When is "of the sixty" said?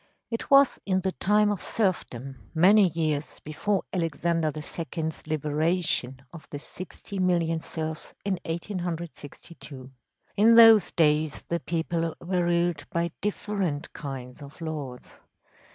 6.33-7.19